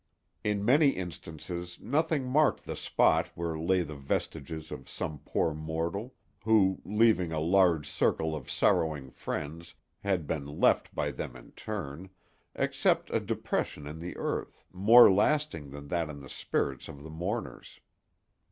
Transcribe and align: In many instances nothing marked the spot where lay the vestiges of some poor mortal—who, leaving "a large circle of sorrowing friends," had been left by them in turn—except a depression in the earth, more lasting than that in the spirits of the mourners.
In 0.43 0.65
many 0.65 0.87
instances 0.97 1.79
nothing 1.79 2.25
marked 2.25 2.63
the 2.65 2.75
spot 2.75 3.27
where 3.35 3.55
lay 3.55 3.83
the 3.83 3.93
vestiges 3.93 4.71
of 4.71 4.89
some 4.89 5.19
poor 5.25 5.53
mortal—who, 5.53 6.81
leaving 6.83 7.31
"a 7.31 7.39
large 7.39 7.87
circle 7.87 8.35
of 8.35 8.49
sorrowing 8.49 9.11
friends," 9.11 9.75
had 10.03 10.25
been 10.25 10.59
left 10.59 10.95
by 10.95 11.11
them 11.11 11.35
in 11.35 11.51
turn—except 11.51 13.11
a 13.11 13.19
depression 13.19 13.85
in 13.85 13.99
the 13.99 14.17
earth, 14.17 14.65
more 14.73 15.11
lasting 15.13 15.69
than 15.69 15.87
that 15.89 16.09
in 16.09 16.21
the 16.21 16.29
spirits 16.29 16.87
of 16.87 17.03
the 17.03 17.11
mourners. 17.11 17.79